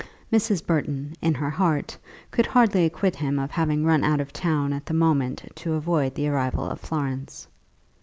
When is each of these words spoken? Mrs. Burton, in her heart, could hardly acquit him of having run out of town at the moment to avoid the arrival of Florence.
Mrs. 0.33 0.65
Burton, 0.65 1.13
in 1.21 1.35
her 1.35 1.51
heart, 1.51 1.95
could 2.31 2.47
hardly 2.47 2.85
acquit 2.85 3.15
him 3.17 3.37
of 3.37 3.51
having 3.51 3.85
run 3.85 4.03
out 4.03 4.19
of 4.19 4.33
town 4.33 4.73
at 4.73 4.87
the 4.87 4.95
moment 4.95 5.43
to 5.57 5.73
avoid 5.73 6.15
the 6.15 6.27
arrival 6.27 6.67
of 6.67 6.79
Florence. 6.79 7.45